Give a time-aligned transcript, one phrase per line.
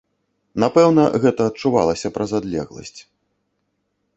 [0.63, 3.01] Напэўна, гэта адчувалася праз адлегласць.